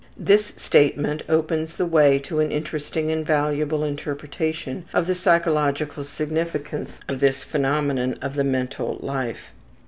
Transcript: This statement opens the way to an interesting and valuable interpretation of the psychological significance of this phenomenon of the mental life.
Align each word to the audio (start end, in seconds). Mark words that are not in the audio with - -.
This 0.17 0.53
statement 0.57 1.21
opens 1.29 1.75
the 1.77 1.85
way 1.85 2.17
to 2.17 2.39
an 2.39 2.51
interesting 2.51 3.11
and 3.11 3.23
valuable 3.23 3.83
interpretation 3.83 4.85
of 4.95 5.05
the 5.05 5.13
psychological 5.13 6.03
significance 6.03 7.01
of 7.07 7.19
this 7.19 7.43
phenomenon 7.43 8.15
of 8.15 8.33
the 8.33 8.43
mental 8.43 8.97
life. 9.01 9.51